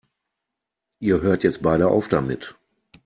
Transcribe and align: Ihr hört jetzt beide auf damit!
Ihr 0.99 1.21
hört 1.21 1.43
jetzt 1.43 1.61
beide 1.61 1.89
auf 1.89 2.07
damit! 2.07 2.55